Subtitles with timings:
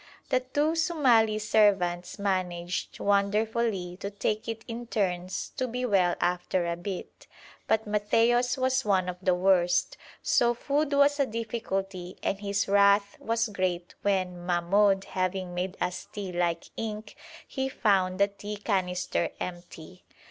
[0.29, 6.65] The two Somali servants managed wonderfully to take it in turns to be well after
[6.65, 7.27] a bit,
[7.67, 13.15] but Matthaios was one of the worst, so food was a difficulty and his wrath
[13.19, 17.15] was great when, Mahmoud having made us tea like ink,
[17.47, 20.03] he found the tea canister empty.